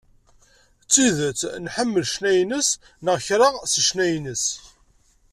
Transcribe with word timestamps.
D 0.83 0.87
tidet 0.91 1.41
nḥemmel 1.65 2.05
ccna-ines, 2.09 2.69
neɣ 3.05 3.17
kra 3.25 3.49
seg 3.71 3.83
ccna-ines. 3.87 4.45